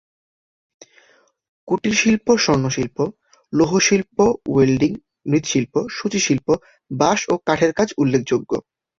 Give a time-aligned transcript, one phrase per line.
[1.67, 2.97] কুটিরশিল্প স্বর্ণশিল্প,
[3.53, 4.17] লৌহশিল্প,
[4.45, 4.91] ওয়েল্ডিং,
[5.25, 6.47] মৃৎশিল্প, সূচিশিল্প,
[6.91, 8.51] বাঁশ ও কাঠের কাজ উল্লেখযোগ্য।